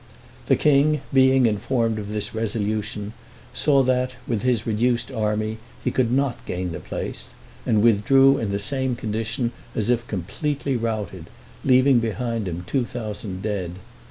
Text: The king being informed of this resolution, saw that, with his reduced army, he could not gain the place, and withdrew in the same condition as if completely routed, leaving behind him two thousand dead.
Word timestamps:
The 0.47 0.55
king 0.55 1.01
being 1.13 1.45
informed 1.45 1.99
of 1.99 2.07
this 2.11 2.33
resolution, 2.33 3.13
saw 3.53 3.83
that, 3.83 4.15
with 4.27 4.41
his 4.41 4.65
reduced 4.65 5.11
army, 5.11 5.59
he 5.83 5.91
could 5.91 6.11
not 6.11 6.43
gain 6.47 6.71
the 6.71 6.79
place, 6.79 7.29
and 7.67 7.83
withdrew 7.83 8.39
in 8.39 8.49
the 8.51 8.57
same 8.57 8.95
condition 8.95 9.51
as 9.75 9.91
if 9.91 10.07
completely 10.07 10.75
routed, 10.75 11.27
leaving 11.63 11.99
behind 11.99 12.47
him 12.47 12.63
two 12.65 12.83
thousand 12.83 13.43
dead. 13.43 13.73